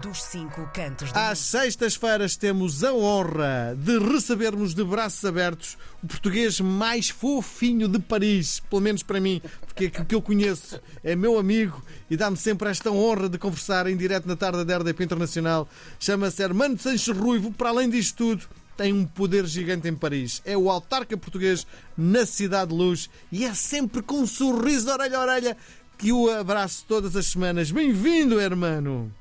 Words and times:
dos 0.00 0.22
cinco 0.22 0.68
cantos 0.72 1.12
do 1.12 1.18
Às 1.18 1.38
sextas-feiras 1.38 2.36
temos 2.36 2.82
a 2.82 2.92
honra 2.92 3.76
de 3.76 3.98
recebermos 3.98 4.74
de 4.74 4.82
braços 4.82 5.24
abertos 5.24 5.76
o 6.02 6.06
português 6.06 6.60
mais 6.60 7.10
fofinho 7.10 7.86
de 7.86 7.98
Paris, 7.98 8.60
pelo 8.60 8.80
menos 8.80 9.02
para 9.02 9.20
mim, 9.20 9.42
porque 9.66 9.86
é 9.86 9.90
que 9.90 10.14
eu 10.14 10.22
conheço 10.22 10.80
é 11.04 11.14
meu 11.14 11.38
amigo 11.38 11.82
e 12.10 12.16
dá-me 12.16 12.36
sempre 12.36 12.70
esta 12.70 12.90
honra 12.90 13.28
de 13.28 13.38
conversar 13.38 13.86
em 13.86 13.96
direto 13.96 14.26
na 14.26 14.36
tarde 14.36 14.64
da 14.64 14.78
RDP 14.78 15.04
Internacional. 15.04 15.68
Chama-se 15.98 16.42
Hermano 16.42 16.78
Sanches 16.78 17.16
Ruivo, 17.16 17.52
para 17.52 17.68
além 17.68 17.90
disto 17.90 18.16
tudo, 18.16 18.48
tem 18.76 18.92
um 18.94 19.04
poder 19.04 19.44
gigante 19.44 19.86
em 19.88 19.94
Paris. 19.94 20.40
É 20.44 20.56
o 20.56 20.70
autarca 20.70 21.16
português 21.16 21.66
na 21.96 22.24
Cidade 22.24 22.70
de 22.70 22.76
Luz 22.76 23.10
e 23.30 23.44
é 23.44 23.52
sempre 23.52 24.00
com 24.02 24.20
um 24.20 24.26
sorriso 24.26 24.86
de 24.86 24.92
orelha 24.92 25.18
a 25.18 25.20
orelha 25.20 25.56
que 25.98 26.10
o 26.12 26.30
abraço 26.30 26.86
todas 26.88 27.14
as 27.14 27.26
semanas. 27.26 27.70
Bem-vindo, 27.70 28.40
hermano! 28.40 29.19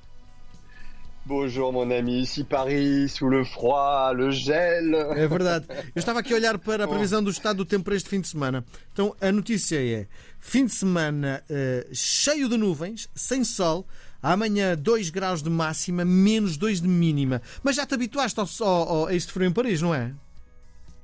Bonjour 1.29 1.71
mon 1.71 1.91
ami, 1.91 2.21
ici 2.21 2.43
Paris, 2.43 3.07
sous 3.07 3.29
le 3.29 3.45
froid, 3.45 4.15
le 4.17 4.31
gel. 4.31 4.95
É 5.15 5.27
verdade. 5.27 5.67
Eu 5.93 5.99
estava 5.99 6.21
aqui 6.21 6.33
a 6.33 6.35
olhar 6.35 6.57
para 6.57 6.85
a 6.85 6.87
previsão 6.87 7.23
do 7.23 7.29
estado 7.29 7.57
do 7.57 7.65
tempo 7.65 7.83
para 7.83 7.95
este 7.95 8.09
fim 8.09 8.19
de 8.19 8.27
semana. 8.27 8.65
Então 8.91 9.15
a 9.21 9.31
notícia 9.31 9.77
é: 9.79 10.07
fim 10.39 10.65
de 10.65 10.73
semana 10.73 11.43
uh, 11.47 11.87
cheio 11.93 12.49
de 12.49 12.57
nuvens, 12.57 13.07
sem 13.13 13.43
sol. 13.43 13.85
Amanhã 14.23 14.75
2 14.75 15.11
graus 15.11 15.43
de 15.43 15.51
máxima, 15.51 16.03
menos 16.03 16.57
2 16.57 16.81
de 16.81 16.87
mínima. 16.87 17.43
Mas 17.61 17.75
já 17.75 17.85
te 17.85 17.93
habituaste 17.93 18.39
ao, 18.39 18.49
ao, 18.63 19.05
a 19.05 19.13
este 19.13 19.31
frio 19.31 19.47
em 19.47 19.53
Paris, 19.53 19.83
não 19.83 19.93
é? 19.93 20.11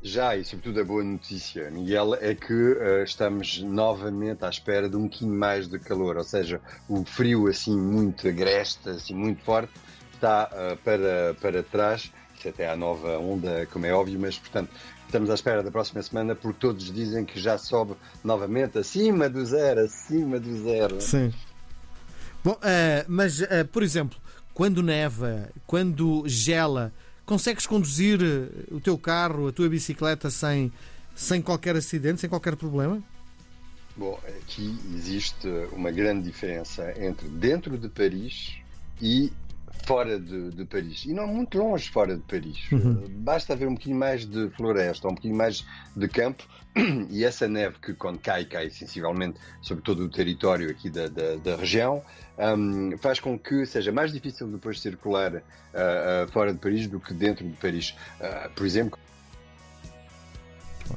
Já, 0.01 0.35
e 0.35 0.43
sobretudo 0.43 0.81
a 0.81 0.83
boa 0.83 1.03
notícia, 1.03 1.69
Miguel, 1.69 2.15
é 2.15 2.33
que 2.33 2.51
uh, 2.51 3.03
estamos 3.03 3.61
novamente 3.61 4.43
à 4.43 4.49
espera 4.49 4.89
de 4.89 4.95
um 4.95 5.03
bocadinho 5.03 5.33
mais 5.35 5.67
de 5.67 5.77
calor, 5.77 6.17
ou 6.17 6.23
seja, 6.23 6.59
o 6.89 7.05
frio 7.05 7.47
assim 7.47 7.77
muito 7.77 8.27
agreste, 8.27 8.89
assim 8.89 9.13
muito 9.15 9.43
forte, 9.43 9.73
está 10.15 10.49
uh, 10.51 10.77
para, 10.77 11.35
para 11.41 11.63
trás, 11.63 12.11
isso 12.37 12.49
até 12.49 12.69
à 12.69 12.75
nova 12.75 13.17
onda, 13.17 13.67
como 13.71 13.85
é 13.85 13.93
óbvio, 13.93 14.19
mas 14.19 14.37
portanto 14.37 14.69
estamos 15.05 15.29
à 15.29 15.35
espera 15.35 15.63
da 15.63 15.71
próxima 15.71 16.01
semana 16.01 16.35
porque 16.35 16.59
todos 16.59 16.91
dizem 16.91 17.23
que 17.23 17.39
já 17.39 17.57
sobe 17.57 17.93
novamente 18.23 18.77
acima 18.77 19.29
do 19.29 19.45
zero, 19.45 19.81
acima 19.81 20.39
do 20.39 20.63
zero. 20.63 20.99
Sim. 20.99 21.33
Bom, 22.43 22.53
uh, 22.53 23.05
mas, 23.07 23.41
uh, 23.41 23.65
por 23.71 23.83
exemplo, 23.83 24.19
quando 24.53 24.83
neva, 24.83 25.49
quando 25.65 26.23
gela, 26.27 26.93
consegues 27.25 27.65
conduzir 27.65 28.19
o 28.71 28.79
teu 28.79 28.97
carro, 28.97 29.47
a 29.47 29.51
tua 29.51 29.67
bicicleta 29.67 30.29
sem, 30.29 30.71
sem 31.15 31.41
qualquer 31.41 31.75
acidente, 31.75 32.21
sem 32.21 32.29
qualquer 32.29 32.55
problema? 32.55 33.01
Bom, 33.97 34.19
aqui 34.27 34.77
existe 34.93 35.47
uma 35.71 35.89
grande 35.89 36.23
diferença 36.23 36.93
entre 37.01 37.27
dentro 37.27 37.77
de 37.77 37.87
Paris 37.87 38.57
e 39.01 39.31
fora 39.85 40.19
de, 40.19 40.51
de, 40.51 40.65
Paris. 40.65 41.05
E 41.05 41.13
não 41.13 41.27
muito 41.27 41.57
longe 41.57 41.89
fora 41.89 42.15
de 42.15 42.23
Paris. 42.23 42.71
Uhum. 42.71 43.03
Basta 43.09 43.53
haver 43.53 43.67
um 43.67 43.73
bocadinho 43.73 43.97
mais 43.97 44.25
de 44.25 44.49
floresta, 44.51 45.07
um 45.07 45.11
bocadinho 45.11 45.35
mais 45.35 45.65
de 45.95 46.07
campo. 46.07 46.43
E 47.09 47.23
essa 47.23 47.47
neve 47.47 47.77
que, 47.81 47.93
quando 47.93 48.19
cai, 48.19 48.43
cai 48.43 48.69
sensivelmente 48.69 49.39
sobre 49.61 49.81
todo 49.81 50.03
o 50.03 50.09
território 50.09 50.69
aqui 50.69 50.89
da, 50.89 51.07
da, 51.07 51.35
da 51.37 51.55
região, 51.55 52.03
um, 52.37 52.97
faz 52.97 53.17
com 53.17 53.39
que 53.39 53.65
seja 53.65 53.93
mais 53.93 54.11
difícil 54.11 54.45
depois 54.47 54.81
circular 54.81 55.35
uh, 55.35 55.37
uh, 55.37 56.31
fora 56.33 56.51
de 56.51 56.59
Paris 56.59 56.87
do 56.87 56.99
que 56.99 57.13
dentro 57.13 57.47
de 57.47 57.55
Paris. 57.55 57.95
Uh, 58.19 58.49
por 58.53 58.65
exemplo. 58.65 58.99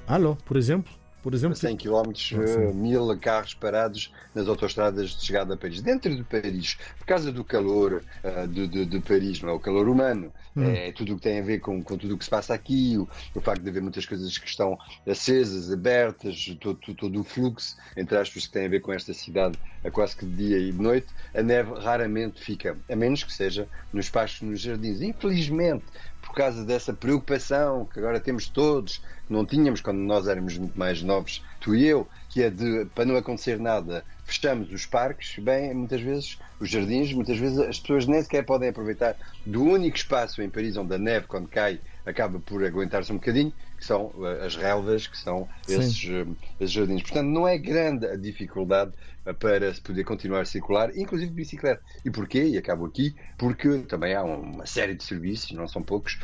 Alô, 0.06 0.36
por 0.44 0.56
exemplo? 0.56 0.97
Por 1.22 1.34
exemplo. 1.34 1.56
100 1.56 1.76
km, 1.76 2.12
uh, 2.32 2.74
mil 2.74 3.18
carros 3.18 3.54
parados 3.54 4.12
nas 4.34 4.48
autostradas 4.48 5.10
de 5.10 5.24
chegada 5.24 5.54
a 5.54 5.56
Paris. 5.56 5.80
Dentro 5.80 6.14
de 6.14 6.22
Paris, 6.22 6.78
por 6.98 7.06
causa 7.06 7.32
do 7.32 7.44
calor 7.44 8.02
uh, 8.24 8.46
de, 8.46 8.66
de, 8.66 8.86
de, 8.86 9.00
Paris, 9.00 9.40
não 9.40 9.50
é? 9.50 9.52
O 9.52 9.60
calor 9.60 9.88
humano, 9.88 10.32
hum. 10.56 10.62
é 10.64 10.92
tudo 10.92 11.14
o 11.14 11.16
que 11.16 11.22
tem 11.22 11.40
a 11.40 11.42
ver 11.42 11.60
com, 11.60 11.82
com 11.82 11.96
tudo 11.96 12.14
o 12.14 12.18
que 12.18 12.24
se 12.24 12.30
passa 12.30 12.54
aqui, 12.54 12.96
o, 12.96 13.08
o, 13.34 13.40
facto 13.40 13.62
de 13.62 13.68
haver 13.68 13.82
muitas 13.82 14.06
coisas 14.06 14.36
que 14.38 14.48
estão 14.48 14.78
acesas, 15.06 15.72
abertas, 15.72 16.56
todo, 16.60 16.78
todo, 16.94 17.20
o 17.20 17.24
fluxo, 17.24 17.76
entre 17.96 18.16
aspas, 18.16 18.46
que 18.46 18.52
tem 18.52 18.66
a 18.66 18.68
ver 18.68 18.80
com 18.80 18.92
esta 18.92 19.12
cidade 19.12 19.58
a 19.84 19.90
quase 19.90 20.16
que 20.16 20.26
de 20.26 20.36
dia 20.36 20.58
e 20.58 20.72
de 20.72 20.80
noite, 20.80 21.06
a 21.34 21.42
neve 21.42 21.72
raramente 21.80 22.40
fica, 22.42 22.76
a 22.88 22.96
menos 22.96 23.22
que 23.22 23.32
seja 23.32 23.68
nos 23.92 24.06
espaços, 24.06 24.42
nos 24.42 24.60
jardins. 24.60 25.00
Infelizmente, 25.00 25.84
por 26.22 26.34
causa 26.34 26.64
dessa 26.64 26.92
preocupação 26.92 27.86
que 27.86 27.98
agora 27.98 28.20
temos 28.20 28.48
todos, 28.48 29.02
não 29.28 29.44
tínhamos 29.44 29.80
quando 29.80 29.98
nós 29.98 30.26
éramos 30.26 30.56
muito 30.56 30.78
mais 30.78 31.02
novos, 31.02 31.44
tu 31.60 31.74
e 31.74 31.86
eu, 31.86 32.08
que 32.28 32.42
é 32.42 32.50
de, 32.50 32.86
para 32.94 33.04
não 33.04 33.16
acontecer 33.16 33.58
nada, 33.58 34.04
fechamos 34.24 34.72
os 34.72 34.86
parques, 34.86 35.42
bem, 35.42 35.72
muitas 35.74 36.00
vezes, 36.00 36.38
os 36.60 36.68
jardins, 36.68 37.12
muitas 37.12 37.38
vezes 37.38 37.58
as 37.58 37.78
pessoas 37.78 38.06
nem 38.06 38.22
sequer 38.22 38.44
podem 38.44 38.68
aproveitar 38.68 39.16
do 39.44 39.62
único 39.62 39.96
espaço 39.96 40.42
em 40.42 40.50
Paris 40.50 40.76
onde 40.76 40.94
a 40.94 40.98
neve, 40.98 41.26
quando 41.26 41.48
cai, 41.48 41.80
acaba 42.04 42.38
por 42.38 42.64
aguentar-se 42.64 43.12
um 43.12 43.16
bocadinho, 43.16 43.52
que 43.78 43.84
são 43.84 44.12
eh, 44.20 44.46
as 44.46 44.56
relvas, 44.56 45.06
que 45.06 45.16
são 45.16 45.48
esses, 45.68 46.04
eh, 46.08 46.26
esses, 46.60 46.72
jardins. 46.72 47.02
Portanto, 47.02 47.26
não 47.26 47.46
é 47.46 47.56
grande 47.56 48.06
a 48.06 48.16
dificuldade 48.16 48.92
eh, 49.24 49.32
para 49.32 49.72
se 49.72 49.80
poder 49.80 50.04
continuar 50.04 50.40
a 50.40 50.44
circular, 50.44 50.90
inclusive 50.96 51.30
de 51.30 51.36
bicicleta. 51.36 51.82
E 52.04 52.10
porquê? 52.10 52.44
E 52.44 52.58
acabo 52.58 52.86
aqui, 52.86 53.14
porque 53.36 53.78
também 53.80 54.14
há 54.14 54.22
uma 54.24 54.66
série 54.66 54.94
de 54.94 55.04
serviços, 55.04 55.52
não 55.52 55.68
são 55.68 55.82
poucos, 55.82 56.18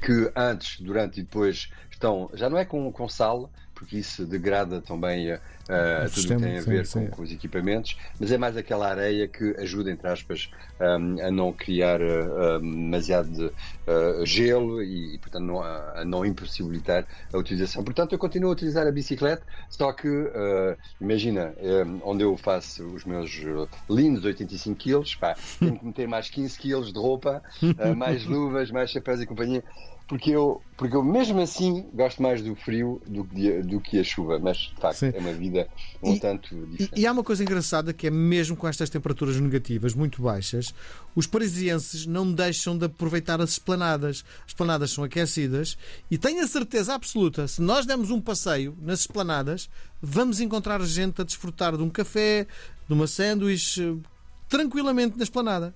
que 0.00 0.32
antes, 0.34 0.80
durante 0.80 1.20
e 1.20 1.22
depois 1.22 1.70
estão, 1.90 2.30
já 2.34 2.48
não 2.48 2.58
é 2.58 2.64
com, 2.64 2.90
com 2.92 3.08
sal, 3.08 3.50
porque 3.82 3.98
isso 3.98 4.24
degrada 4.24 4.80
também 4.80 5.32
uh, 5.32 5.38
tudo 6.14 6.34
o 6.34 6.36
que 6.36 6.42
tem 6.44 6.58
a 6.58 6.62
ver 6.62 6.86
sim, 6.86 7.00
com, 7.00 7.04
sim. 7.06 7.10
com, 7.10 7.22
os 7.22 7.32
equipamentos, 7.32 7.98
mas 8.18 8.30
é 8.30 8.38
mais 8.38 8.56
aquela 8.56 8.88
areia 8.88 9.26
que 9.26 9.56
ajuda, 9.58 9.90
entre 9.90 10.06
aspas, 10.06 10.48
um, 10.80 11.26
a 11.26 11.30
não 11.32 11.52
criar 11.52 12.00
uh, 12.00 12.60
demasiado 12.60 13.28
de, 13.28 13.44
uh, 13.46 14.24
gelo 14.24 14.80
e, 14.80 15.16
e 15.16 15.18
portanto, 15.18 15.42
não, 15.42 15.60
a, 15.60 16.04
não 16.04 16.24
impossibilitar 16.24 17.04
a 17.32 17.36
utilização. 17.36 17.82
Portanto, 17.82 18.12
eu 18.12 18.18
continuo 18.18 18.50
a 18.50 18.52
utilizar 18.52 18.86
a 18.86 18.92
bicicleta, 18.92 19.42
só 19.68 19.92
que, 19.92 20.08
imagina, 21.00 21.52
um, 21.60 22.00
onde 22.04 22.22
eu 22.22 22.36
faço 22.36 22.86
os 22.86 23.04
meus 23.04 23.30
lindos 23.90 24.24
85 24.24 24.78
quilos, 24.78 25.14
pá, 25.16 25.34
tenho 25.58 25.76
que 25.76 25.84
meter 25.84 26.06
mais 26.06 26.30
15 26.30 26.56
quilos 26.56 26.92
de 26.92 26.98
roupa, 26.98 27.42
mais 27.96 28.24
luvas, 28.26 28.70
mais 28.70 28.90
chapéus 28.90 29.20
e 29.20 29.26
companhia 29.26 29.64
porque 30.12 30.30
eu, 30.30 30.60
porque 30.76 30.94
eu 30.94 31.02
mesmo 31.02 31.40
assim 31.40 31.86
gosto 31.94 32.20
mais 32.20 32.42
do 32.42 32.54
frio 32.54 33.00
do 33.06 33.24
que, 33.24 33.62
do 33.62 33.80
que 33.80 33.98
a 33.98 34.04
chuva, 34.04 34.38
mas 34.38 34.58
de 34.58 34.78
facto 34.78 34.98
Sim. 34.98 35.10
é 35.14 35.18
uma 35.18 35.32
vida 35.32 35.66
um 36.02 36.12
e, 36.12 36.20
tanto 36.20 36.54
diferente. 36.66 36.92
E, 36.94 37.00
e, 37.00 37.06
há 37.06 37.12
uma 37.12 37.24
coisa 37.24 37.42
engraçada 37.42 37.94
que 37.94 38.08
é 38.08 38.10
mesmo 38.10 38.54
com 38.54 38.68
estas 38.68 38.90
temperaturas 38.90 39.40
negativas 39.40 39.94
muito 39.94 40.20
baixas, 40.20 40.74
os 41.16 41.26
parisienses 41.26 42.04
não 42.04 42.30
deixam 42.30 42.76
de 42.76 42.84
aproveitar 42.84 43.40
as 43.40 43.52
esplanadas. 43.52 44.22
As 44.40 44.48
esplanadas 44.48 44.90
são 44.90 45.02
aquecidas 45.02 45.78
e 46.10 46.18
tenho 46.18 46.44
a 46.44 46.46
certeza 46.46 46.92
absoluta, 46.92 47.48
se 47.48 47.62
nós 47.62 47.86
demos 47.86 48.10
um 48.10 48.20
passeio 48.20 48.76
nas 48.82 49.00
esplanadas, 49.00 49.70
vamos 50.02 50.42
encontrar 50.42 50.82
gente 50.82 51.22
a 51.22 51.24
desfrutar 51.24 51.74
de 51.74 51.82
um 51.82 51.88
café, 51.88 52.46
de 52.86 52.92
uma 52.92 53.06
sanduíche, 53.06 53.96
tranquilamente 54.46 55.16
na 55.16 55.24
esplanada. 55.24 55.74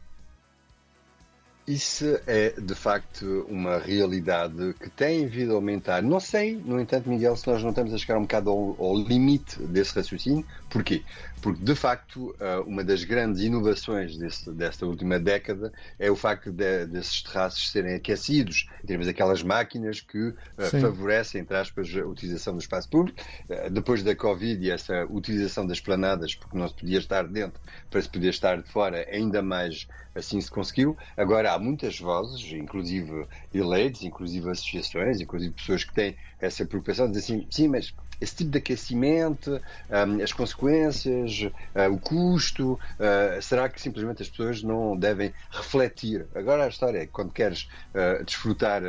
Isso 1.67 2.21
é 2.29 2.51
de 2.61 2.75
facto 2.77 3.45
uma 3.49 3.79
realidade 3.79 4.73
que 4.75 4.89
tem 4.89 5.27
vindo 5.27 5.51
a 5.51 5.55
aumentar. 5.57 6.01
Não 6.01 6.21
sei, 6.21 6.55
no 6.55 6.81
entanto, 6.81 7.09
Miguel, 7.09 7.35
se 7.35 7.47
nós 7.49 7.61
não 7.61 7.71
estamos 7.71 7.93
a 7.93 7.99
chegar 7.99 8.19
um 8.19 8.23
bocado 8.23 8.51
ao, 8.51 8.77
ao 8.79 8.97
limite 8.97 9.61
desse 9.63 9.93
raciocínio. 9.95 10.47
Porquê? 10.71 11.03
Porque 11.43 11.63
de 11.63 11.75
facto 11.75 12.35
eh, 12.41 12.59
uma 12.67 12.83
das 12.85 13.05
grandes 13.05 13.43
inovações 13.43 14.17
desse, 14.17 14.51
desta 14.53 14.87
última 14.87 15.19
década 15.19 15.73
é 15.99 16.11
o 16.11 16.17
facto 16.17 16.51
de, 16.51 16.87
desses 16.87 17.23
terraços 17.23 17.71
serem 17.71 17.95
aquecidos. 17.95 18.69
Temos 18.87 19.09
aquelas 19.09 19.43
máquinas 19.43 20.01
que 20.01 20.35
eh, 20.59 20.65
Sim. 20.71 20.81
favorecem, 20.81 21.41
entre 21.41 21.57
aspas, 21.57 21.89
a 21.97 22.07
utilização 22.07 22.55
do 22.55 22.61
espaço 22.61 22.89
público. 22.89 23.19
Eh, 23.49 23.71
depois 23.71 24.03
da 24.03 24.15
Covid 24.15 24.65
e 24.65 24.71
essa 24.71 25.05
utilização 25.11 25.67
das 25.67 25.81
planadas, 25.81 26.35
porque 26.35 26.57
não 26.57 26.69
se 26.69 26.75
podia 26.75 26.99
estar 26.99 27.27
dentro 27.27 27.61
para 27.91 28.01
se 28.01 28.09
poder 28.09 28.31
estar 28.31 28.61
de 28.61 28.69
fora, 28.71 29.07
ainda 29.11 29.43
mais 29.43 29.87
assim 30.15 30.41
se 30.41 30.51
conseguiu. 30.51 30.97
Agora 31.17 31.56
há 31.57 31.59
muitas 31.59 31.99
vozes, 31.99 32.53
inclusive 32.53 33.27
eleitos, 33.53 34.03
inclusive 34.03 34.51
associações, 34.51 35.21
inclusive 35.21 35.55
pessoas 35.55 35.85
que 35.85 35.95
têm 35.95 36.17
essa 36.41 36.65
preocupação 36.65 37.11
de 37.11 37.19
assim, 37.19 37.47
sim, 37.51 37.69
mas 37.69 37.95
esse 38.21 38.37
tipo 38.37 38.51
de 38.51 38.59
aquecimento, 38.59 39.61
um, 39.91 40.23
as 40.23 40.33
consequências, 40.33 41.43
uh, 41.43 41.93
o 41.93 41.99
custo, 41.99 42.73
uh, 42.73 43.43
será 43.43 43.69
que 43.69 43.81
simplesmente 43.81 44.23
as 44.23 44.29
pessoas 44.29 44.63
não 44.63 44.97
devem 44.97 45.33
refletir? 45.51 46.27
Agora 46.35 46.65
a 46.65 46.69
história 46.69 46.99
é 46.99 47.07
que 47.07 47.13
quando 47.13 47.33
queres 47.33 47.69
uh, 47.95 48.25
desfrutar 48.25 48.83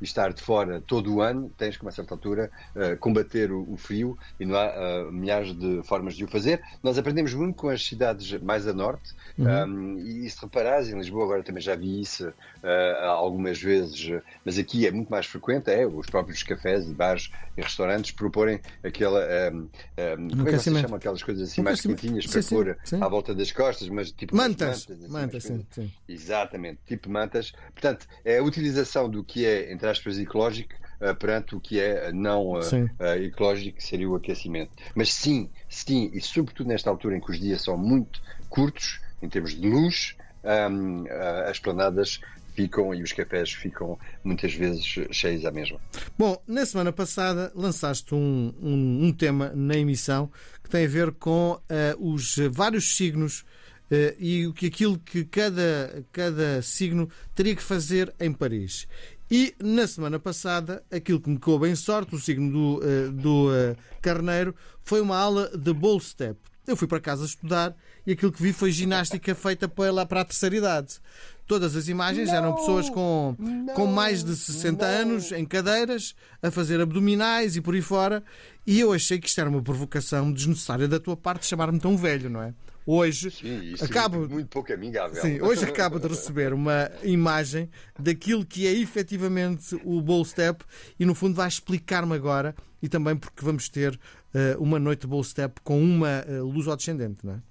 e 0.00 0.04
estar 0.04 0.32
de 0.32 0.42
fora 0.42 0.80
todo 0.80 1.14
o 1.14 1.20
ano, 1.20 1.50
tens 1.56 1.76
que, 1.76 1.84
a 1.84 1.86
uma 1.86 1.92
certa 1.92 2.14
altura, 2.14 2.50
combater 3.00 3.52
o, 3.52 3.72
o, 3.72 3.76
frio 3.76 4.16
e 4.38 4.46
não 4.46 4.56
há 4.56 5.10
milhares 5.10 5.52
de 5.56 5.82
formas 5.82 6.14
de 6.14 6.24
o 6.24 6.28
fazer. 6.28 6.62
Nós 6.82 6.96
aprendemos 6.96 7.34
muito 7.34 7.56
com 7.56 7.68
as 7.68 7.84
cidades 7.84 8.40
mais 8.40 8.66
a 8.66 8.72
norte 8.72 9.12
uhum. 9.38 9.46
um, 9.46 9.98
e 9.98 10.28
se 10.28 10.40
reparares, 10.40 10.88
em 10.88 10.96
Lisboa 10.96 11.24
agora 11.24 11.42
também 11.42 11.60
já 11.60 11.74
vi 11.74 12.00
isso 12.00 12.32
algumas 13.02 13.60
vezes, 13.60 14.20
mas 14.44 14.58
aqui 14.58 14.86
é 14.86 14.90
muito 14.90 15.10
mais 15.10 15.26
frequente, 15.26 15.70
é 15.70 15.86
os 15.86 16.06
próprios 16.06 16.42
cafés 16.42 16.59
e 16.64 16.94
bares 16.94 17.30
e 17.56 17.62
restaurantes 17.62 18.10
propõem 18.10 18.58
porem 18.58 18.60
aquela. 18.82 19.20
Um, 19.52 19.56
um, 19.58 20.28
como 20.28 20.48
é 20.48 20.52
que 20.52 20.58
se 20.58 20.80
chama 20.80 20.96
aquelas 20.96 21.22
coisas 21.22 21.50
assim 21.50 21.62
mais 21.62 21.80
quentinhas 21.80 22.26
para 22.26 22.42
sim, 22.42 22.54
pôr 22.54 22.78
sim. 22.84 23.02
à 23.02 23.08
volta 23.08 23.34
das 23.34 23.52
costas, 23.52 23.88
mas 23.88 24.12
tipo. 24.12 24.36
Mantas. 24.36 24.86
Mantas, 24.86 25.04
assim, 25.04 25.12
mantas 25.12 25.42
sim, 25.42 25.66
sim. 25.70 25.92
Exatamente, 26.08 26.80
tipo 26.86 27.10
mantas. 27.10 27.52
Portanto, 27.72 28.06
é 28.24 28.38
a 28.38 28.42
utilização 28.42 29.08
do 29.08 29.24
que 29.24 29.44
é, 29.44 29.72
entre 29.72 29.88
aspas, 29.88 30.18
ecológico 30.18 30.74
uh, 31.00 31.14
perante 31.16 31.54
o 31.54 31.60
que 31.60 31.80
é 31.80 32.12
não 32.12 32.52
uh, 32.52 32.58
uh, 32.58 33.22
ecológico, 33.22 33.78
que 33.78 33.84
seria 33.84 34.08
o 34.08 34.14
aquecimento. 34.14 34.72
Mas 34.94 35.12
sim, 35.12 35.50
sim, 35.68 36.10
e 36.12 36.20
sobretudo 36.20 36.68
nesta 36.68 36.90
altura 36.90 37.16
em 37.16 37.20
que 37.20 37.30
os 37.30 37.40
dias 37.40 37.62
são 37.62 37.76
muito 37.76 38.20
curtos, 38.48 39.00
em 39.22 39.28
termos 39.28 39.54
de 39.54 39.68
luz, 39.68 40.16
um, 40.42 41.04
as 41.46 41.58
planadas 41.58 42.20
ficam 42.54 42.94
e 42.94 43.02
os 43.02 43.12
cafés 43.12 43.52
ficam 43.52 43.98
muitas 44.22 44.52
vezes 44.54 44.84
cheios 45.10 45.44
à 45.44 45.50
mesma. 45.50 45.80
Bom, 46.18 46.40
na 46.46 46.64
semana 46.66 46.92
passada 46.92 47.52
lançaste 47.54 48.14
um, 48.14 48.52
um, 48.60 49.06
um 49.06 49.12
tema 49.12 49.52
na 49.54 49.76
emissão 49.76 50.30
que 50.62 50.70
tem 50.70 50.84
a 50.84 50.88
ver 50.88 51.12
com 51.12 51.52
uh, 51.52 51.60
os 52.12 52.36
vários 52.50 52.96
signos 52.96 53.40
uh, 53.90 54.14
e 54.18 54.46
o 54.46 54.52
que 54.52 54.66
aquilo 54.66 54.98
que 54.98 55.24
cada, 55.24 56.04
cada 56.12 56.62
signo 56.62 57.08
teria 57.34 57.56
que 57.56 57.62
fazer 57.62 58.14
em 58.20 58.32
Paris. 58.32 58.86
E 59.30 59.54
na 59.62 59.86
semana 59.86 60.18
passada, 60.18 60.82
aquilo 60.90 61.20
que 61.20 61.30
me 61.30 61.38
coube 61.38 61.68
em 61.68 61.76
sorte, 61.76 62.14
o 62.14 62.18
signo 62.18 62.50
do, 62.50 62.80
uh, 62.84 63.12
do 63.12 63.48
Carneiro, 64.02 64.54
foi 64.82 65.00
uma 65.00 65.16
aula 65.16 65.56
de 65.56 65.72
bowl 65.72 66.00
step. 66.00 66.36
Eu 66.66 66.76
fui 66.76 66.86
para 66.86 67.00
casa 67.00 67.24
estudar 67.24 67.74
e 68.06 68.12
aquilo 68.12 68.32
que 68.32 68.42
vi 68.42 68.52
foi 68.52 68.70
ginástica 68.70 69.34
feita 69.34 69.68
para, 69.68 70.06
para 70.06 70.20
a 70.20 70.24
terceira 70.24 70.56
idade. 70.56 71.00
Todas 71.50 71.74
as 71.74 71.88
imagens 71.88 72.28
não, 72.28 72.36
eram 72.36 72.54
pessoas 72.54 72.88
com, 72.88 73.34
não, 73.36 73.74
com 73.74 73.84
mais 73.88 74.22
de 74.22 74.36
60 74.36 74.86
não. 74.86 75.00
anos 75.00 75.32
em 75.32 75.44
cadeiras 75.44 76.14
a 76.40 76.48
fazer 76.48 76.80
abdominais 76.80 77.56
e 77.56 77.60
por 77.60 77.74
aí 77.74 77.82
fora. 77.82 78.22
E 78.64 78.78
eu 78.78 78.92
achei 78.92 79.18
que 79.18 79.26
isto 79.26 79.40
era 79.40 79.50
uma 79.50 79.60
provocação 79.60 80.30
desnecessária 80.32 80.86
da 80.86 81.00
tua 81.00 81.16
parte 81.16 81.44
chamar-me 81.44 81.80
tão 81.80 81.96
velho, 81.96 82.30
não 82.30 82.40
é? 82.40 82.54
Hoje 82.86 83.32
Sim, 83.32 83.74
acabo 83.80 84.28
muito 84.28 84.46
pouco 84.46 84.72
amigável. 84.72 85.20
Sim, 85.20 85.40
hoje 85.42 85.64
acabo 85.64 85.98
de 85.98 86.06
receber 86.06 86.52
uma 86.52 86.88
imagem 87.02 87.68
daquilo 87.98 88.46
que 88.46 88.68
é 88.68 88.72
efetivamente 88.72 89.74
o 89.84 90.00
Bowl 90.00 90.24
Step 90.24 90.64
e 91.00 91.04
no 91.04 91.16
fundo 91.16 91.34
vai 91.34 91.48
explicar-me 91.48 92.14
agora 92.14 92.54
e 92.80 92.88
também 92.88 93.16
porque 93.16 93.44
vamos 93.44 93.68
ter 93.68 93.92
uh, 93.96 94.62
uma 94.62 94.78
noite 94.78 95.00
de 95.00 95.08
Bowl 95.08 95.24
Step 95.24 95.60
com 95.64 95.82
uma 95.82 96.24
uh, 96.28 96.44
luz 96.44 96.68
ao 96.68 96.76
descendente, 96.76 97.26
não 97.26 97.34
é? 97.34 97.49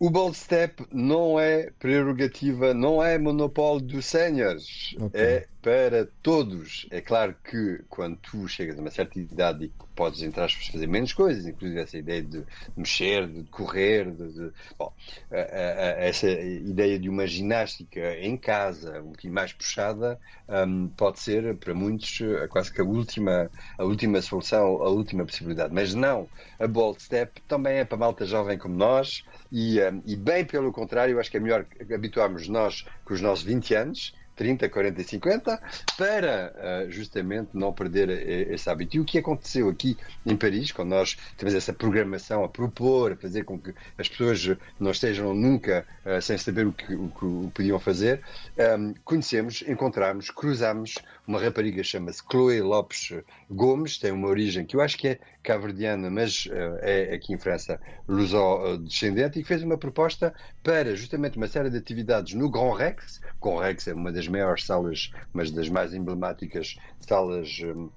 O 0.00 0.08
bold 0.08 0.34
step 0.34 0.82
não 0.90 1.38
é 1.38 1.70
prerrogativa, 1.78 2.72
não 2.72 3.02
é 3.02 3.18
monopólio 3.18 3.86
dos 3.86 4.06
séniores. 4.06 4.94
Okay. 4.98 5.20
É 5.20 5.46
para 5.60 6.08
todos. 6.22 6.86
É 6.90 7.02
claro 7.02 7.36
que 7.44 7.84
quando 7.86 8.16
tu 8.16 8.48
chegas 8.48 8.78
a 8.78 8.80
uma 8.80 8.90
certa 8.90 9.20
idade 9.20 9.66
e 9.66 9.72
podes 10.00 10.22
entrar 10.22 10.46
a 10.46 10.48
fazer 10.48 10.86
menos 10.86 11.12
coisas, 11.12 11.46
inclusive 11.46 11.78
essa 11.78 11.98
ideia 11.98 12.22
de 12.22 12.42
mexer, 12.74 13.28
de 13.28 13.44
correr, 13.50 14.10
de, 14.10 14.32
de 14.32 14.50
bom, 14.78 14.90
essa 15.30 16.26
ideia 16.30 16.98
de 16.98 17.06
uma 17.06 17.26
ginástica 17.26 18.16
em 18.18 18.34
casa, 18.34 18.98
um 19.02 19.08
bocadinho 19.08 19.34
mais 19.34 19.52
puxada, 19.52 20.18
um, 20.48 20.88
pode 20.88 21.20
ser 21.20 21.54
para 21.58 21.74
muitos 21.74 22.18
quase 22.48 22.72
que 22.72 22.80
a 22.80 22.84
última, 22.84 23.50
a 23.76 23.84
última 23.84 24.22
solução, 24.22 24.82
a 24.82 24.88
última 24.88 25.26
possibilidade. 25.26 25.74
Mas 25.74 25.92
não, 25.92 26.26
a 26.58 26.66
bold 26.66 27.02
step 27.02 27.38
também 27.42 27.80
é 27.80 27.84
para 27.84 27.98
malta 27.98 28.24
jovem 28.24 28.56
como 28.56 28.74
nós 28.74 29.22
e, 29.52 29.82
um, 29.82 30.02
e 30.06 30.16
bem 30.16 30.46
pelo 30.46 30.72
contrário, 30.72 31.20
acho 31.20 31.30
que 31.30 31.36
é 31.36 31.40
melhor 31.40 31.66
habituarmos 31.94 32.48
nós 32.48 32.86
com 33.04 33.12
os 33.12 33.20
nossos 33.20 33.44
20 33.44 33.74
anos 33.74 34.14
30, 34.40 34.70
40 34.70 35.02
e 35.02 35.04
50, 35.04 35.62
para 35.98 36.54
uh, 36.56 36.90
justamente 36.90 37.50
não 37.52 37.74
perder 37.74 38.08
esse 38.50 38.70
hábito. 38.70 38.96
E 38.96 39.00
o 39.00 39.04
que 39.04 39.18
aconteceu 39.18 39.68
aqui 39.68 39.98
em 40.24 40.34
Paris, 40.34 40.72
quando 40.72 40.88
nós 40.88 41.14
temos 41.36 41.54
essa 41.54 41.74
programação 41.74 42.42
a 42.42 42.48
propor, 42.48 43.12
a 43.12 43.16
fazer 43.16 43.44
com 43.44 43.58
que 43.58 43.74
as 43.98 44.08
pessoas 44.08 44.56
não 44.78 44.92
estejam 44.92 45.34
nunca 45.34 45.86
uh, 46.06 46.22
sem 46.22 46.38
saber 46.38 46.66
o 46.66 46.72
que, 46.72 46.94
o 46.94 47.10
que 47.10 47.50
podiam 47.52 47.78
fazer, 47.78 48.22
ehm, 48.56 48.94
conhecemos, 49.04 49.62
encontramos, 49.68 50.30
cruzamos 50.30 50.94
uma 51.26 51.38
rapariga 51.38 51.84
chama-se 51.84 52.22
Chloé 52.26 52.62
Lopes 52.62 53.12
Gomes, 53.50 53.98
tem 53.98 54.10
uma 54.10 54.28
origem 54.28 54.64
que 54.64 54.74
eu 54.74 54.80
acho 54.80 54.96
que 54.96 55.08
é 55.08 55.18
caverdiana, 55.42 56.10
mas 56.10 56.46
uh, 56.46 56.78
é 56.80 57.14
aqui 57.14 57.32
em 57.32 57.38
França 57.38 57.80
luso-descendente, 58.08 59.38
e 59.38 59.42
que 59.42 59.48
fez 59.48 59.62
uma 59.62 59.78
proposta 59.78 60.34
para 60.62 60.94
justamente 60.94 61.36
uma 61.36 61.46
série 61.48 61.70
de 61.70 61.76
atividades 61.76 62.34
no 62.34 62.50
Grand 62.50 62.74
Rex. 62.74 63.20
Grand 63.42 63.60
Rex 63.60 63.88
é 63.88 63.94
uma 63.94 64.12
das 64.12 64.28
maiores 64.28 64.64
salas, 64.64 65.10
mas 65.32 65.50
das 65.50 65.68
mais 65.68 65.94
emblemáticas 65.94 66.76
salas. 67.00 67.60
Um, 67.64 67.90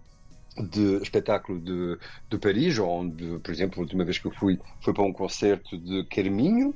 de 0.56 1.02
espetáculo 1.02 1.60
de, 1.60 1.98
de 2.30 2.38
Paris, 2.38 2.78
onde, 2.78 3.40
por 3.40 3.52
exemplo, 3.52 3.80
a 3.80 3.82
última 3.82 4.06
vez 4.06 4.20
que 4.20 4.28
eu 4.28 4.32
fui 4.32 4.60
foi 4.82 4.94
para 4.94 5.04
um 5.04 5.12
concerto 5.12 5.78
de 5.78 6.06
Carminho 6.06 6.76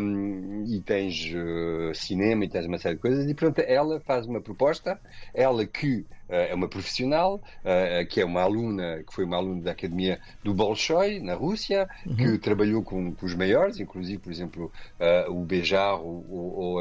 um, 0.00 0.64
e 0.68 0.80
tens 0.80 1.32
uh, 1.34 1.94
cinema 1.94 2.44
e 2.44 2.48
tens 2.48 2.66
uma 2.66 2.78
série 2.78 2.94
de 2.94 3.00
coisas 3.00 3.28
e, 3.28 3.34
portanto, 3.34 3.66
ela 3.66 4.00
faz 4.00 4.26
uma 4.26 4.40
proposta, 4.40 5.00
ela 5.34 5.66
que 5.66 6.06
é 6.30 6.54
uma 6.54 6.68
profissional, 6.68 7.42
eh, 7.64 8.04
que 8.04 8.20
é 8.20 8.24
uma 8.24 8.42
aluna, 8.42 9.02
que 9.06 9.12
foi 9.12 9.24
uma 9.24 9.36
aluna 9.36 9.62
da 9.62 9.72
Academia 9.72 10.20
do 10.42 10.54
Bolshoi, 10.54 11.20
na 11.20 11.34
Rússia, 11.34 11.88
uhum. 12.06 12.16
que 12.16 12.38
trabalhou 12.38 12.82
com, 12.82 13.12
com, 13.12 13.26
os 13.26 13.34
maiores, 13.34 13.78
inclusive, 13.80 14.18
por 14.18 14.32
exemplo, 14.32 14.72
eh, 14.98 15.26
o 15.28 15.44
Bejar 15.44 16.00
ou, 16.00 16.24
ou, 16.30 16.54
ou 16.56 16.80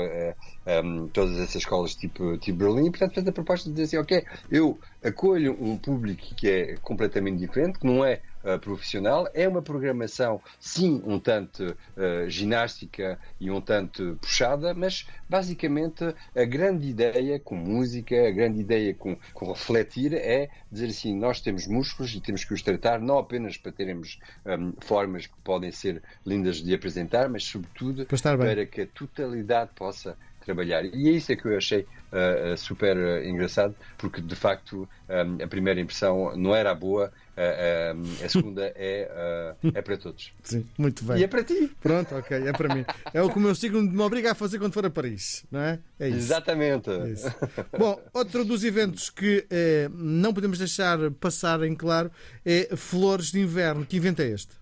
um, 0.84 1.08
todas 1.08 1.38
essas 1.40 1.56
escolas 1.56 1.96
tipo, 1.96 2.38
tipo 2.38 2.58
Berlim. 2.58 2.92
Portanto, 2.92 3.14
fez 3.16 3.28
a 3.28 3.32
proposta 3.32 3.70
de 3.70 3.76
dizer 3.76 3.84
assim: 3.86 3.98
ok, 3.98 4.26
eu 4.52 4.80
acolho 5.04 5.58
um 5.60 5.78
público 5.78 6.36
que 6.36 6.50
é 6.50 6.76
completamente 6.82 7.38
diferente, 7.38 7.80
que 7.80 7.86
não 7.86 8.06
é 8.06 8.22
uh, 8.44 8.60
profissional. 8.60 9.28
É 9.34 9.48
uma 9.48 9.62
programação, 9.62 10.42
sim, 10.60 11.02
um 11.06 11.20
tanto 11.20 11.76
uh, 11.98 12.30
ginástica 12.30 13.20
e 13.40 13.50
um 13.50 13.62
tanto 13.62 14.18
puxada, 14.22 14.74
mas 14.74 15.08
basicamente 15.28 16.04
a 16.36 16.44
grande 16.46 16.90
ideia 16.90 17.40
com 17.40 17.56
música, 17.56 18.28
a 18.28 18.32
grande 18.32 18.60
ideia 18.60 18.94
com, 18.94 19.18
com 19.34 19.52
refletir 19.52 20.14
é 20.14 20.50
dizer 20.72 20.88
assim: 20.88 21.18
nós 21.18 21.42
temos 21.42 21.68
músculos 21.68 22.14
e 22.14 22.22
temos 22.22 22.44
que 22.44 22.54
os 22.54 22.62
tratar, 22.62 23.00
não 23.00 23.18
apenas 23.18 23.58
para 23.58 23.72
termos 23.72 24.20
um, 24.46 24.74
formas 24.80 25.28
que 25.28 25.36
podem 25.44 25.72
ser 25.72 26.02
lindas 26.26 26.58
de 26.58 26.74
apresentar, 26.74 27.30
mas 27.30 27.44
sobretudo 27.44 28.06
para 28.06 28.66
que 28.66 28.82
a 28.82 28.88
totalidade 28.88 29.72
possa 29.76 30.18
trabalhar. 30.40 30.84
E 30.86 31.10
é 31.10 31.12
isso 31.12 31.32
é 31.32 31.36
que 31.36 31.46
eu 31.46 31.58
achei 31.58 31.82
uh, 31.82 32.58
super 32.58 32.98
uh, 32.98 33.24
engraçado, 33.24 33.76
porque 33.98 34.22
de 34.22 34.36
facto 34.36 34.88
um, 35.10 35.44
a 35.44 35.48
primeira 35.48 35.80
impressão 35.80 36.36
não 36.36 36.56
era 36.56 36.74
boa, 36.74 37.12
uh, 37.38 38.26
a 38.26 38.30
segunda 38.30 38.72
é, 38.76 39.56
é 39.74 39.82
para 39.82 39.98
todos. 39.98 40.32
Sim, 40.44 40.66
muito 40.78 41.04
bem. 41.04 41.20
E 41.20 41.24
é 41.24 41.28
para 41.28 41.44
ti. 41.44 41.72
Pronto, 41.82 42.16
ok, 42.16 42.48
é 42.48 42.52
para 42.52 42.74
mim. 42.74 42.86
É 43.14 43.22
o 43.22 43.30
que 43.30 43.38
o 43.38 43.42
meu 43.42 43.56
signo 43.56 43.82
me 43.82 44.02
obriga 44.02 44.32
a 44.32 44.36
fazer 44.36 44.60
quando 44.60 44.74
for 44.74 44.86
a 44.86 44.90
Paris, 44.90 45.46
não 45.52 45.60
é? 45.60 45.80
É 46.00 46.08
isso. 46.10 46.18
Exatamente. 46.18 46.90
É 46.90 47.10
isso. 47.10 47.36
Bom, 47.78 48.02
outro 48.14 48.44
dos 48.44 48.64
eventos 48.64 49.10
que 49.10 49.46
não 49.94 50.34
podemos 50.34 50.58
deixar 50.58 50.98
passar 51.20 51.64
em 51.64 51.76
claro 51.76 52.12
é 52.46 52.76
Flores 52.76 53.32
de 53.32 53.40
Inverno. 53.40 53.86
Que 53.86 53.98
evento 53.98 54.22
é 54.22 54.28
este? 54.28 54.60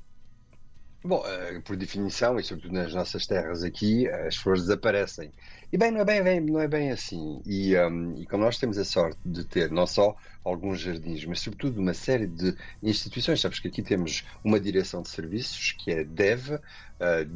Bom, 1.08 1.24
por 1.64 1.78
definição, 1.78 2.38
e 2.38 2.44
sobretudo 2.44 2.74
nas 2.74 2.94
nossas 2.94 3.26
terras 3.26 3.64
aqui, 3.64 4.10
as 4.10 4.36
flores 4.36 4.64
desaparecem. 4.64 5.32
E 5.72 5.78
bem, 5.78 5.90
não 5.90 6.02
é 6.02 6.06
bem, 6.06 6.22
bem 6.22 6.42
não 6.42 6.60
é 6.60 6.68
bem 6.68 6.92
assim. 6.92 7.42
E, 7.46 7.78
um, 7.78 8.14
e 8.18 8.26
como 8.26 8.44
nós 8.44 8.58
temos 8.58 8.78
a 8.78 8.84
sorte 8.84 9.18
de 9.26 9.46
ter 9.46 9.72
não 9.72 9.88
só 9.88 10.18
alguns 10.44 10.82
jardins, 10.82 11.24
mas 11.24 11.40
sobretudo 11.40 11.80
uma 11.80 11.94
série 11.94 12.28
de 12.28 12.56
instituições, 12.84 13.40
sabes 13.40 13.60
que 13.60 13.70
aqui 13.70 13.82
temos 13.82 14.26
uma 14.44 14.60
direção 14.60 15.02
de 15.02 15.08
serviços 15.08 15.72
que 15.74 15.92
é 15.92 16.04
DEV, 16.04 16.56
uh, 16.56 16.60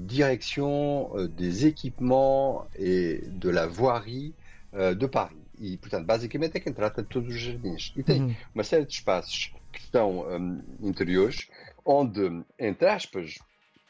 Direction 0.05 1.09
euh, 1.15 1.27
des 1.29 1.63
Équipements 1.63 2.67
et 2.75 3.21
de 3.25 3.49
la 3.49 3.67
Voirie 3.67 4.33
uh, 4.73 4.93
de 4.93 5.07
Paris. 5.07 5.37
E, 5.57 5.77
portanto, 5.77 6.05
basicamente 6.05 6.57
é 6.57 6.59
quem 6.59 6.73
trata 6.73 7.03
de 7.03 7.07
todos 7.07 7.33
os 7.33 7.39
jardins. 7.39 7.93
E 7.95 8.03
tem 8.03 8.21
uhum. 8.21 8.35
uma 8.53 8.65
série 8.65 8.85
de 8.85 8.93
espaços 8.93 9.53
que 9.71 9.79
estão 9.79 10.27
um, 10.27 10.61
interiores, 10.81 11.47
onde, 11.85 12.43
entre 12.59 12.87
aspas, 12.89 13.35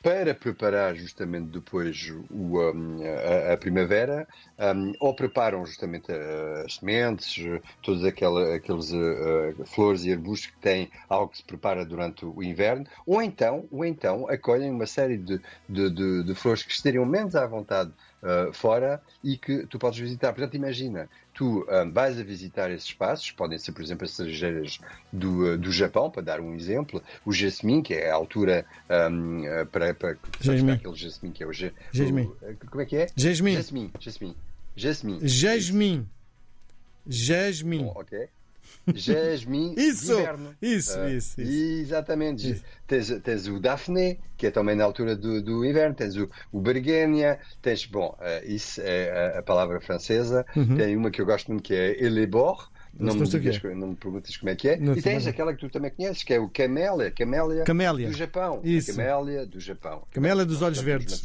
para 0.02 0.34
preparar 0.34 0.96
justamente 0.96 1.52
depois 1.52 2.12
o, 2.30 2.60
a, 2.60 3.54
a, 3.54 3.58
primavera, 3.58 4.28
um, 4.76 4.94
ou 5.00 5.14
preparam 5.14 5.66
justamente 5.66 6.12
as 6.66 6.76
sementes, 6.76 7.36
todas 7.82 8.04
aquela, 8.04 8.56
aqueles 8.56 8.92
uh, 8.92 9.66
flores 9.66 10.04
e 10.06 10.12
arbustos 10.12 10.48
que 10.52 10.58
têm 10.58 10.90
algo 11.08 11.32
que 11.32 11.38
se 11.38 11.44
prepara 11.44 11.86
durante 11.86 12.26
o 12.26 12.42
inverno, 12.42 12.86
ou 13.06 13.22
então, 13.22 13.68
ou 13.72 13.86
então 13.86 14.28
acolhem 14.28 14.72
uma 14.72 14.88
série 14.88 15.18
de, 15.18 15.40
de, 15.70 15.90
de, 15.90 16.24
de 16.24 16.36
flores 16.36 16.64
que 16.64 16.72
estariam 16.72 17.06
menos 17.06 17.36
à 17.36 17.46
vontade 17.46 17.92
uh, 18.22 18.54
fora 18.54 19.02
e 19.24 19.38
que 19.38 19.66
tu 19.68 19.78
podes 19.80 20.00
visitar. 20.00 20.34
Portanto, 20.34 20.56
imagina, 20.56 21.10
tu 21.34 21.62
um, 21.62 21.66
ah, 21.70 21.86
vais 21.86 22.20
a 22.20 22.24
visitar 22.24 22.72
esses 22.72 22.88
espaços, 22.88 23.32
podem 23.32 23.58
ser, 23.58 23.72
por 23.72 23.82
exemplo, 23.82 24.06
as 24.06 24.12
cerejeiras 24.12 24.80
do, 25.12 25.54
uh, 25.54 25.58
do 25.58 25.72
Japão, 25.72 26.10
para 26.10 26.22
dar 26.22 26.40
um 26.40 26.56
exemplo, 26.56 27.02
o 27.26 27.32
jasmim, 27.32 27.82
que 27.82 27.94
é 27.94 28.12
a 28.12 28.16
altura 28.16 28.66
um, 29.12 29.44
para, 29.72 29.94
para 29.94 30.18
jasmim. 30.40 30.72
aquele 30.72 30.96
jasmim 30.96 31.32
que 31.32 31.44
é 31.44 31.48
o, 31.48 31.54
jasmim. 31.54 32.32
Como 32.70 32.82
é 32.82 32.86
que 32.86 32.98
é? 32.98 33.08
Jasmim. 33.16 33.54
Jasmim. 33.54 33.92
Jasmim. 34.00 34.36
Jasmim. 34.76 35.20
Jasmim. 35.28 36.08
Jasmim. 37.08 37.92
ok. 37.96 38.28
Jasmim 38.94 39.74
Isso, 39.78 40.12
inverno. 40.14 40.56
isso, 40.62 41.00
Ah, 41.00 41.10
isso, 41.10 41.42
isso. 41.42 41.52
Exatamente. 41.82 42.52
Isso. 42.52 42.64
Tens, 42.88 43.10
tens 43.24 43.48
o 43.48 43.60
Daphne, 43.60 44.20
que 44.38 44.48
é 44.48 44.52
também 44.52 44.76
na 44.76 44.84
altura 44.84 45.16
do, 45.16 45.42
do 45.42 45.66
inverno, 45.66 45.96
tens 45.96 46.16
o, 46.18 46.30
o 46.52 46.60
Bergenia, 46.60 47.40
tens, 47.62 47.86
bom, 47.86 48.16
ah, 48.20 48.42
isso 48.46 48.82
é 48.82 49.36
a, 49.36 49.40
a 49.40 49.44
palavra 49.44 49.80
francesa, 49.82 50.46
Uhum. 50.56 50.76
tem 50.76 50.96
uma 50.98 51.10
que 51.12 51.22
eu 51.22 51.26
gosto 51.26 51.50
muito 51.52 51.64
que 51.64 51.74
é 51.74 52.04
Elebor. 52.04 52.70
Não 52.94 53.16
me, 53.16 53.26
sei 53.26 53.40
o 53.40 53.42
que 53.42 53.48
é. 53.48 53.52
digas, 53.52 53.78
não 53.78 53.88
me 53.90 53.96
perguntas 53.96 54.36
como 54.36 54.50
é 54.50 54.56
que 54.56 54.68
é. 54.68 54.78
Não 54.78 54.94
e 54.94 55.02
tens 55.02 55.26
aquela 55.26 55.54
que 55.54 55.60
tu 55.62 55.70
também 55.70 55.90
conheces, 55.92 56.24
que 56.24 56.34
é 56.34 56.40
o 56.40 56.50
Camélia, 56.50 57.10
Camélia, 57.10 57.64
Camélia. 57.64 58.08
do 58.10 58.14
Japão. 58.14 58.60
Isso. 58.66 58.92
A 58.92 58.96
Camélia 58.96 59.46
do 59.46 59.60
Japão. 59.62 60.04
Camélia 60.12 60.46
dos 60.46 60.62
olhos 60.62 60.82
verdes. 60.82 61.24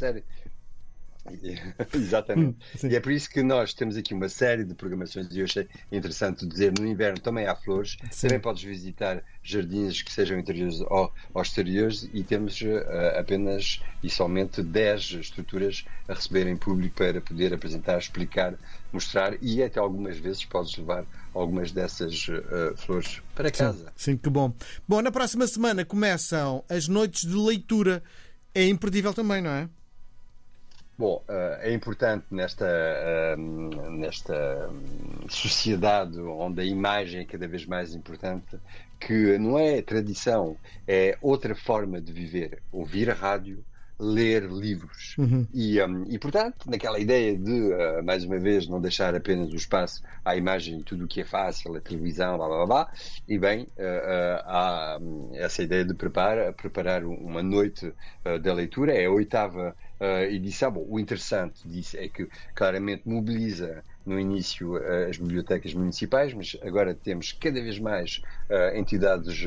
Exatamente. 1.93 2.49
Hum, 2.49 2.55
sim. 2.75 2.89
e 2.89 2.95
é 2.95 2.99
por 2.99 3.11
isso 3.11 3.29
que 3.29 3.41
nós 3.43 3.73
temos 3.73 3.97
aqui 3.97 4.13
uma 4.13 4.29
série 4.29 4.63
de 4.63 4.73
programações 4.73 5.27
e 5.31 5.39
eu 5.39 5.45
achei 5.45 5.67
interessante 5.91 6.45
dizer 6.45 6.73
no 6.79 6.85
inverno 6.87 7.19
também 7.19 7.47
há 7.47 7.55
flores. 7.55 7.97
Sim. 8.11 8.27
Também 8.27 8.39
podes 8.39 8.63
visitar 8.63 9.23
jardins 9.43 10.01
que 10.01 10.11
sejam 10.11 10.37
interiores 10.37 10.81
ou, 10.81 11.11
ou 11.33 11.41
exteriores 11.41 12.09
e 12.13 12.23
temos 12.23 12.61
eh, 12.61 13.19
apenas 13.19 13.81
e 14.03 14.09
somente 14.09 14.61
10 14.61 15.01
estruturas 15.19 15.85
a 16.07 16.13
receberem 16.13 16.55
público 16.55 16.95
para 16.95 17.21
poder 17.21 17.53
apresentar, 17.53 17.97
explicar, 17.97 18.55
mostrar 18.91 19.35
e 19.41 19.63
até 19.63 19.79
algumas 19.79 20.17
vezes 20.17 20.43
podes 20.45 20.75
levar 20.77 21.05
algumas 21.33 21.71
dessas 21.71 22.27
eh, 22.29 22.73
flores 22.75 23.21
para 23.35 23.51
casa. 23.51 23.91
Sim, 23.95 24.17
que 24.17 24.29
bom. 24.29 24.53
Bom, 24.87 25.01
na 25.01 25.11
próxima 25.11 25.47
semana 25.47 25.85
começam 25.85 26.63
as 26.69 26.87
noites 26.87 27.21
de 27.21 27.35
leitura. 27.35 28.03
É 28.53 28.65
imperdível 28.65 29.13
também, 29.13 29.41
não 29.41 29.51
é? 29.51 29.69
Bom, 30.97 31.23
eh, 31.27 31.59
é 31.69 31.73
importante 31.73 32.25
nesta, 32.31 32.65
eh, 32.65 33.35
nesta 33.37 34.67
hum, 34.67 35.29
sociedade 35.29 36.19
onde 36.19 36.59
a 36.61 36.65
imagem 36.65 37.21
é 37.21 37.25
cada 37.25 37.47
vez 37.47 37.67
mais 37.67 37.93
importante 37.93 38.57
que 38.99 39.37
não 39.37 39.59
é 39.59 39.79
tradição, 39.83 40.57
é 40.87 41.15
outra 41.21 41.53
forma 41.53 42.01
de 42.01 42.11
viver. 42.11 42.63
Ouvir 42.71 43.11
a 43.11 43.13
rádio, 43.13 43.63
ler 43.99 44.45
livros. 44.45 45.15
Uhum. 45.19 45.45
E, 45.53 45.79
hum, 45.83 46.05
e, 46.09 46.17
portanto, 46.17 46.67
naquela 46.67 46.97
ideia 46.99 47.37
de, 47.37 47.73
eh, 47.73 48.01
mais 48.01 48.23
uma 48.23 48.39
vez, 48.39 48.67
não 48.67 48.81
deixar 48.81 49.13
apenas 49.13 49.53
o 49.53 49.55
espaço 49.55 50.01
à 50.25 50.35
imagem 50.35 50.79
e 50.79 50.83
tudo 50.83 51.05
o 51.05 51.07
que 51.07 51.21
é 51.21 51.25
fácil, 51.25 51.75
a 51.75 51.79
televisão, 51.79 52.37
blá 52.37 52.47
blá 52.47 52.65
blá, 52.65 52.91
e 53.27 53.37
bem, 53.37 53.67
há 54.45 54.97
hum, 54.99 55.29
essa 55.35 55.61
ideia 55.61 55.85
de 55.85 55.93
preparar, 55.93 56.51
preparar 56.53 57.03
uma 57.05 57.43
noite 57.43 57.93
da 58.41 58.51
leitura, 58.51 58.93
é 58.93 59.05
a 59.05 59.11
oitava 59.11 59.75
eh, 59.99 60.31
edição. 60.33 60.71
Bom, 60.71 60.85
o 60.87 60.99
interessante 60.99 61.67
disso 61.67 61.97
é 61.97 62.07
que 62.09 62.27
claramente 62.55 63.03
mobiliza 63.07 63.83
no 64.05 64.19
início 64.19 64.77
eh, 64.77 65.09
as 65.09 65.17
bibliotecas 65.17 65.73
municipais, 65.73 66.33
mas 66.33 66.55
agora 66.61 66.93
temos 66.95 67.31
cada 67.33 67.61
vez 67.61 67.79
mais 67.79 68.21
eh, 68.49 68.79
entidades 68.79 69.43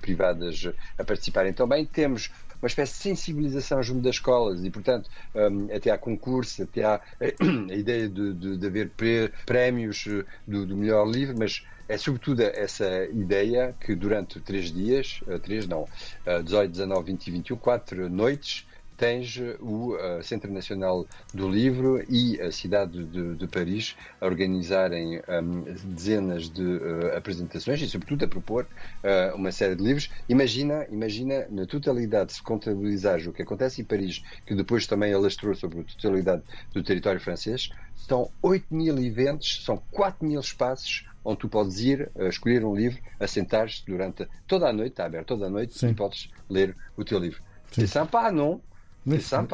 privadas 0.00 0.62
a 0.98 1.04
participarem 1.04 1.52
também. 1.52 1.86
Temos 1.86 2.30
uma 2.60 2.68
espécie 2.68 2.92
de 2.92 2.98
sensibilização 2.98 3.82
junto 3.82 4.02
das 4.02 4.16
escolas 4.16 4.62
e, 4.64 4.70
portanto, 4.70 5.10
hum, 5.34 5.68
até 5.74 5.90
há 5.90 5.98
concurso, 5.98 6.62
até 6.62 6.84
há 6.84 7.00
a 7.70 7.74
ideia 7.74 8.08
de, 8.08 8.34
de, 8.34 8.56
de 8.58 8.66
haver 8.66 8.90
pré- 8.94 9.32
prémios 9.44 10.04
do, 10.46 10.66
do 10.66 10.76
melhor 10.76 11.06
livro, 11.08 11.36
mas 11.38 11.62
é 11.88 11.98
sobretudo 11.98 12.40
essa 12.42 13.04
ideia 13.06 13.76
que 13.80 13.94
durante 13.94 14.40
três 14.40 14.72
dias, 14.72 15.20
três 15.42 15.66
não, 15.66 15.88
eh, 16.24 16.42
18, 16.42 16.70
19, 16.70 17.12
20 17.12 17.26
e 17.26 17.30
21, 17.30 17.58
quatro 17.58 18.08
noites, 18.08 18.66
tens 18.96 19.40
o 19.60 19.96
eh, 19.96 20.22
Centro 20.22 20.52
Nacional 20.52 21.06
do 21.32 21.48
Livro 21.48 22.04
e 22.08 22.40
a 22.40 22.50
cidade 22.50 23.04
de, 23.04 23.34
de 23.34 23.46
Paris 23.46 23.96
a 24.20 24.26
organizarem 24.26 25.18
hum, 25.18 25.64
dezenas 25.84 26.48
de 26.48 26.62
eh, 26.62 27.16
apresentações 27.16 27.80
e, 27.80 27.88
sobretudo, 27.88 28.24
a 28.24 28.28
propor 28.28 28.66
eh, 29.02 29.32
uma 29.34 29.52
série 29.52 29.74
de 29.76 29.82
livros. 29.82 30.10
Imagina, 30.28 30.86
imagina 30.90 31.46
na 31.50 31.66
totalidade, 31.66 32.32
se 32.32 32.42
contabilizares 32.42 33.26
o 33.26 33.32
que 33.32 33.42
acontece 33.42 33.80
em 33.80 33.84
Paris, 33.84 34.22
que 34.46 34.54
depois 34.54 34.86
também 34.86 35.12
alastrou 35.12 35.54
sobre 35.54 35.80
a 35.80 35.84
totalidade 35.84 36.42
do 36.72 36.82
território 36.82 37.20
francês, 37.20 37.70
são 37.94 38.30
8 38.42 38.66
mil 38.70 38.98
eventos, 38.98 39.64
são 39.64 39.82
4 39.90 40.26
mil 40.26 40.40
espaços 40.40 41.06
onde 41.24 41.38
tu 41.38 41.48
podes 41.48 41.78
ir 41.80 42.10
eh, 42.14 42.28
escolher 42.28 42.64
um 42.64 42.74
livro, 42.74 43.00
assentar-te 43.18 43.84
durante 43.86 44.28
toda 44.46 44.68
a 44.68 44.72
noite, 44.72 44.92
está 44.92 45.06
aberto 45.06 45.28
toda 45.28 45.46
a 45.46 45.50
noite, 45.50 45.78
Sim. 45.78 45.90
e 45.90 45.94
podes 45.94 46.30
ler 46.48 46.76
o 46.96 47.04
teu 47.04 47.18
livro. 47.18 47.42
C'est 47.70 47.86
sympa, 47.86 48.30
não? 48.30 48.60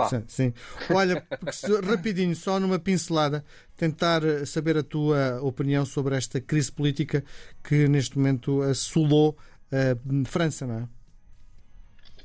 Sim, 0.08 0.24
sim. 0.26 0.52
Olha, 0.90 1.26
rapidinho, 1.84 2.34
só 2.36 2.60
numa 2.60 2.78
pincelada, 2.78 3.44
tentar 3.76 4.24
eh, 4.24 4.44
saber 4.44 4.76
a 4.76 4.82
tua 4.82 5.40
opinião 5.42 5.84
sobre 5.86 6.16
esta 6.16 6.40
crise 6.40 6.70
política 6.70 7.24
que 7.62 7.88
neste 7.88 8.16
momento 8.18 8.62
assolou 8.62 9.36
a 9.72 9.96
França, 10.26 10.66
não 10.66 10.80
é? 10.80 10.97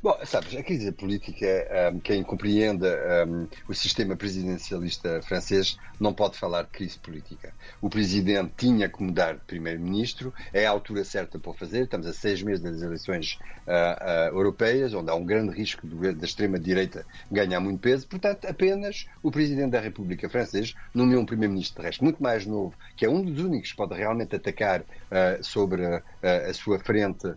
Bom, 0.03 0.17
sabes, 0.25 0.53
a 0.53 0.62
crise 0.62 0.91
política, 0.91 1.48
hum, 1.93 2.01
quem 2.01 2.22
compreenda 2.24 3.25
hum, 3.25 3.48
o 3.69 3.74
sistema 3.74 4.17
presidencialista 4.17 5.22
francês 5.22 5.77
não 5.98 6.13
pode 6.13 6.38
falar 6.38 6.63
de 6.63 6.72
crise 6.72 7.00
política. 7.00 7.53
O 7.81 7.89
presidente 7.89 8.51
tinha 8.57 8.89
que 8.89 9.01
mudar 9.01 9.36
de 9.36 9.45
primeiro-ministro, 9.45 10.33
é 10.51 10.65
a 10.65 10.72
altura 10.72 11.05
certa 11.05 11.39
para 11.39 11.51
o 11.51 11.53
fazer, 11.53 11.83
estamos 11.83 12.05
a 12.05 12.12
seis 12.12 12.43
meses 12.43 12.62
das 12.62 12.81
eleições 12.81 13.39
ah, 13.65 13.98
ah, 14.01 14.29
europeias, 14.33 14.93
onde 14.93 15.10
há 15.10 15.15
um 15.15 15.25
grande 15.25 15.55
risco 15.55 15.88
da 15.88 16.25
extrema-direita 16.25 17.05
ganhar 17.31 17.62
muito 17.62 17.79
peso, 17.79 18.05
portanto, 18.05 18.45
apenas 18.45 19.07
o 19.22 19.31
presidente 19.31 19.72
da 19.72 19.79
República 19.79 20.29
Francesa 20.29 20.74
nomeou 20.93 21.22
um 21.22 21.25
primeiro-ministro, 21.25 21.81
de 21.81 21.88
resto, 21.88 22.03
muito 22.03 22.22
mais 22.22 22.45
novo, 22.45 22.75
que 22.98 23.05
é 23.05 23.10
um 23.10 23.24
dos 23.24 23.41
únicos 23.41 23.72
que 23.72 23.77
pode 23.77 23.95
realmente 23.95 24.36
atacar 24.36 24.83
ah, 25.10 25.38
sobre 25.41 25.86
ah, 25.86 26.03
a 26.22 26.53
sua 26.53 26.77
frente 26.77 27.33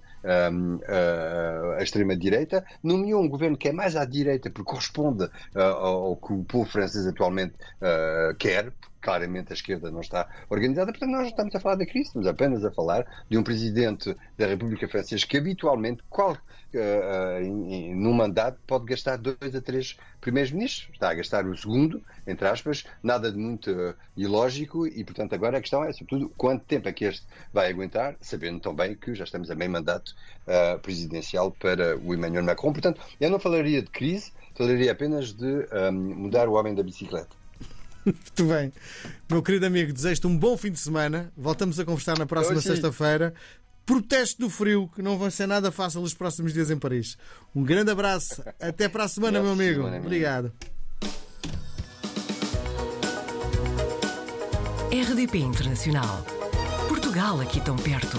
hum, 0.53 0.81
ah, 0.89 1.77
a 1.79 1.83
extrema-direita, 1.83 2.65
nomeou 2.83 3.23
um 3.23 3.29
governo 3.29 3.57
que 3.57 3.69
é 3.69 3.73
mais 3.73 3.97
à 3.97 4.05
direita, 4.05 4.51
porque 4.51 4.71
corresponde 4.71 5.29
ah, 5.55 5.63
ao, 5.63 6.17
que 6.17 6.33
o 6.33 6.45
povo 6.45 6.69
francês 6.69 7.07
atualmente 7.07 7.55
ah, 7.81 8.35
quer. 8.39 8.73
Claramente 9.07 9.53
a 9.53 9.55
esquerda 9.55 9.89
não 9.89 10.01
está 10.01 10.29
organizada, 10.51 10.91
portanto, 10.91 11.11
nós 11.11 11.21
não 11.21 11.29
estamos 11.29 11.55
a 11.55 11.61
falar 11.61 11.77
da 11.77 11.87
crise, 11.87 12.09
estamos 12.09 12.27
apenas 12.27 12.65
a 12.65 12.73
falar 12.73 13.07
de 13.31 13.39
um 13.39 13.43
presidente 13.45 14.17
da 14.37 14.47
República 14.49 14.89
Francesa 14.89 15.25
que 15.25 15.37
habitualmente, 15.37 16.03
qual, 16.11 16.37
em- 17.41 17.95
num 17.95 18.13
mandato, 18.13 18.59
pode 18.67 18.85
gastar 18.87 19.17
dois 19.17 19.55
a 19.55 19.61
três 19.61 19.97
primeiros 20.21 20.51
ministros. 20.51 20.89
Está 20.93 21.11
a 21.11 21.15
gastar 21.15 21.47
o 21.47 21.57
segundo, 21.57 22.03
entre 22.27 22.49
aspas, 22.49 22.85
nada 23.01 23.31
de 23.31 23.39
muito 23.39 23.71
ah, 23.71 23.95
ilógico, 24.17 24.87
e 24.89 25.05
portanto, 25.05 25.35
agora 25.35 25.59
a 25.59 25.61
questão 25.61 25.85
é, 25.85 25.93
sobretudo, 25.93 26.29
quanto 26.37 26.65
tempo 26.65 26.89
é 26.89 26.93
que 26.93 27.05
este 27.05 27.25
vai 27.53 27.71
aguentar, 27.71 28.17
sabendo 28.21 28.59
também 28.61 28.97
que 28.97 29.15
já 29.15 29.23
estamos 29.25 29.51
a 29.51 29.55
meio 29.55 29.71
mandato 29.71 30.13
ah, 30.49 30.79
presidencial 30.83 31.53
para 31.53 31.97
o 31.97 32.13
Emmanuel 32.13 32.45
Macron. 32.45 32.73
Portanto, 32.73 33.01
eu 33.21 33.31
não 33.31 33.39
falaria 33.39 33.81
de 33.83 33.91
crise, 33.91 34.33
falaria 34.55 34.91
apenas 34.91 35.33
de 35.33 35.67
ah, 35.71 35.93
mudar 35.93 36.49
o 36.49 36.55
homem 36.55 36.75
da 36.75 36.83
bicicleta. 36.83 37.37
Muito 38.15 38.45
bem. 38.45 38.73
Meu 39.29 39.43
querido 39.43 39.67
amigo, 39.67 39.93
desejo-te 39.93 40.27
um 40.27 40.39
bom 40.39 40.57
fim 40.57 40.71
de 40.71 40.79
semana. 40.79 41.33
Voltamos 41.37 41.81
a 41.81 41.85
conversar 41.85 42.17
na 42.17 42.25
próxima 42.27 42.61
sexta-feira. 42.61 43.35
Protesto 43.85 44.41
do 44.41 44.51
frio, 44.51 44.89
que 44.95 45.03
não 45.03 45.19
vai 45.19 45.31
ser 45.31 45.47
nada 45.47 45.71
fácil 45.71 46.01
os 46.03 46.15
próximos 46.15 46.53
dias 46.53 46.71
em 46.71 46.79
Paris. 46.79 47.17
Um 47.55 47.63
grande 47.63 47.91
abraço. 47.91 48.43
Até 48.61 48.89
para 48.89 49.05
a 49.05 49.09
semana, 49.09 49.43
meu 49.43 49.53
amigo. 49.53 49.87
ami. 49.87 49.99
Obrigado. 49.99 50.53
RDP 54.91 55.39
Internacional. 55.39 56.25
Portugal 56.89 57.41
aqui 57.41 57.61
tão 57.61 57.77
perto. 57.77 58.19